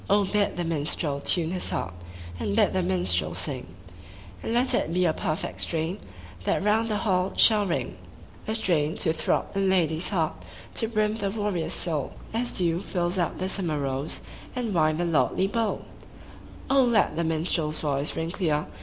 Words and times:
BID 0.09 0.57
the 0.57 0.63
minstrel 0.63 1.19
tune 1.19 1.51
his 1.51 1.69
haxp, 1.69 1.93
And 2.39 2.55
bid 2.55 2.73
the 2.73 2.81
minstrel 2.81 3.35
sing; 3.35 3.67
And 4.41 4.51
let 4.51 4.73
it 4.73 4.91
be 4.91 5.05
a 5.05 5.13
perfect 5.13 5.61
strain 5.61 5.99
That 6.43 6.63
round 6.63 6.89
the 6.89 6.97
hall 6.97 7.33
shall 7.37 7.67
ring: 7.67 7.97
A 8.47 8.55
strain 8.55 8.95
to 8.95 9.13
throb 9.13 9.55
in 9.55 9.69
lad/s 9.69 10.09
heart, 10.09 10.43
To 10.73 10.87
brim 10.87 11.17
the 11.17 11.29
warrior's 11.29 11.73
soul. 11.73 12.13
As 12.33 12.53
dew 12.57 12.81
fills 12.81 13.19
up 13.19 13.37
the 13.37 13.47
summer 13.47 13.77
rose 13.79 14.21
And 14.55 14.73
wine 14.73 14.97
the 14.97 15.05
lordly 15.05 15.45
bowl! 15.45 15.85
let 16.67 17.15
the 17.15 17.21
minstrePs 17.21 17.81
voice 17.81 18.15
ring 18.15 18.31
clear. 18.31 18.65